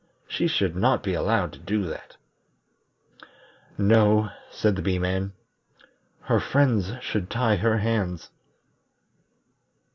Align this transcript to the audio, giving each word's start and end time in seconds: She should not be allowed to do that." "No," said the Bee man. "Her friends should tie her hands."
She 0.27 0.47
should 0.47 0.75
not 0.75 1.03
be 1.03 1.13
allowed 1.13 1.53
to 1.53 1.59
do 1.59 1.83
that." 1.83 2.17
"No," 3.77 4.31
said 4.49 4.75
the 4.75 4.81
Bee 4.81 4.97
man. 4.97 5.33
"Her 6.21 6.39
friends 6.39 6.93
should 7.01 7.29
tie 7.29 7.57
her 7.57 7.77
hands." 7.77 8.31